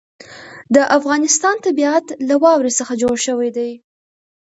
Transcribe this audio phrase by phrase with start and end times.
[0.75, 3.71] د افغانستان طبیعت له واوره څخه جوړ شوی دی.